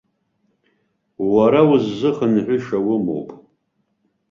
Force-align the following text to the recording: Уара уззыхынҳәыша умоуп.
Уара 1.33 1.61
уззыхынҳәыша 1.71 2.77
умоуп. 2.93 3.29